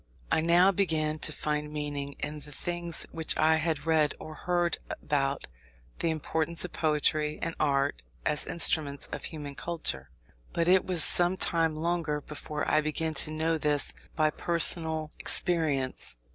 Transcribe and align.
I 0.31 0.41
now 0.41 0.71
began 0.71 1.19
to 1.19 1.31
find 1.31 1.71
meaning 1.71 2.13
in 2.17 2.39
the 2.39 2.51
things, 2.51 3.05
which 3.11 3.37
I 3.37 3.57
had 3.57 3.85
read 3.85 4.15
or 4.19 4.33
heard 4.33 4.79
about 4.89 5.45
the 5.99 6.09
importance 6.09 6.65
of 6.65 6.71
poetry 6.73 7.37
and 7.39 7.53
art 7.59 8.01
as 8.25 8.47
instruments 8.47 9.05
of 9.11 9.25
human 9.25 9.53
culture. 9.53 10.09
But 10.53 10.67
it 10.67 10.85
was 10.87 11.03
some 11.03 11.37
time 11.37 11.75
longer 11.75 12.19
before 12.19 12.67
I 12.67 12.81
began 12.81 13.13
to 13.13 13.29
know 13.31 13.59
this 13.59 13.93
by 14.15 14.31
personal 14.31 15.11
experience. 15.19 16.15